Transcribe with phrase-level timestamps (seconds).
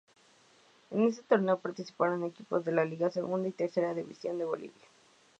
[0.89, 4.85] En este torneo participaron equipos de la Liga, Segunda y Tercera división de Bolivia.